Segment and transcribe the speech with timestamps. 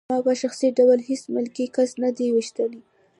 [0.09, 2.67] ما په شخصي ډول هېڅ ملکي کس نه دی ویشتی